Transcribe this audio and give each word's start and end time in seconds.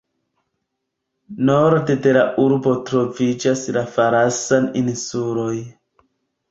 Norde 1.49 1.97
de 2.07 2.15
la 2.17 2.25
urbo 2.47 2.75
troviĝas 2.89 3.67
la 3.77 3.87
Farasan-insuloj. 3.93 5.57